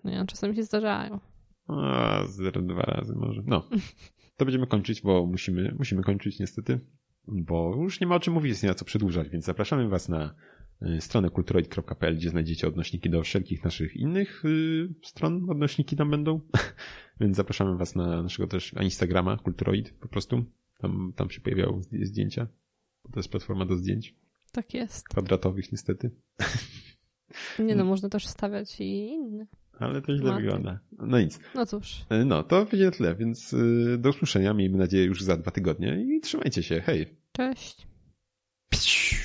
[0.05, 1.21] No ja czasami się zdarzają.
[1.69, 3.43] A, zero, dwa razy może.
[3.47, 3.69] No.
[4.37, 6.81] To będziemy kończyć, bo musimy, musimy kończyć niestety,
[7.29, 10.09] bo już nie ma o czym mówić, jest nie ma co przedłużać, więc zapraszamy Was
[10.09, 10.35] na
[10.83, 16.41] y, stronę kulturoid.pl, gdzie znajdziecie odnośniki do wszelkich naszych innych y, stron, odnośniki tam będą,
[17.21, 20.45] więc zapraszamy Was na naszego też Instagrama, kulturoid po prostu,
[20.79, 22.47] tam, tam się pojawiają zdj- zdjęcia,
[23.13, 24.15] to jest platforma do zdjęć,
[24.53, 25.09] Tak jest.
[25.09, 26.11] kwadratowych niestety,
[27.59, 29.47] Nie no, można też stawiać i inne.
[29.79, 30.43] Ale to źle Ładnie.
[30.43, 30.79] wygląda.
[30.99, 31.41] No nic.
[31.55, 31.97] No cóż.
[32.11, 36.05] E, No, to będzie tyle, więc y, do usłyszenia, miejmy nadzieję już za dwa tygodnie
[36.17, 37.07] i trzymajcie się, hej!
[37.33, 37.87] Cześć.
[38.71, 39.17] Psiu.